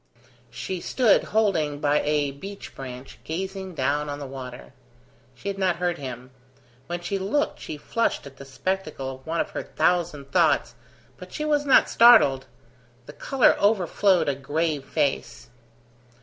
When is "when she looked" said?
6.87-7.59